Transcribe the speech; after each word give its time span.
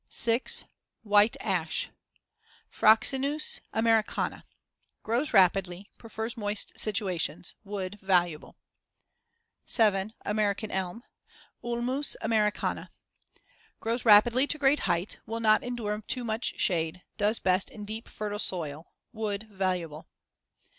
6. 0.09 0.65
White 1.03 1.37
ash 1.39 1.91
(Fraxinus 2.67 3.59
americana) 3.71 4.47
Grows 5.03 5.31
rapidly; 5.31 5.91
prefers 5.99 6.35
moist 6.35 6.73
situations. 6.79 7.53
Wood 7.63 7.99
valuable. 8.01 8.55
7. 9.67 10.11
American 10.25 10.71
elm 10.71 11.03
(Ulmus 11.63 12.15
americana) 12.21 12.89
Grows 13.79 14.03
rapidly 14.03 14.47
to 14.47 14.57
great 14.57 14.79
height; 14.89 15.19
will 15.27 15.39
not 15.39 15.61
endure 15.63 16.01
too 16.01 16.23
much 16.23 16.59
shade; 16.59 17.03
does 17.17 17.37
best 17.37 17.69
in 17.69 17.81
a 17.83 17.85
deep 17.85 18.07
fertile 18.07 18.39
soil. 18.39 18.87
Wood 19.13 19.47
valuable. 19.51 20.07